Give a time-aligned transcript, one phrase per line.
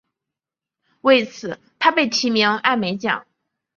[1.01, 3.27] 为此他被提名艾美奖。